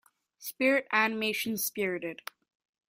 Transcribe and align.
Spirit 0.39 0.87
animation 0.91 1.55
Spirited. 1.57 2.23